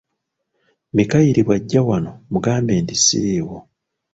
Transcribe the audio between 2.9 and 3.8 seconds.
siriiwo.